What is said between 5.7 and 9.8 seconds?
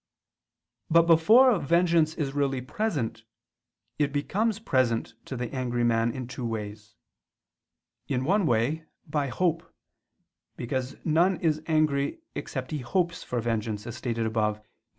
man in two ways: in one way, by hope;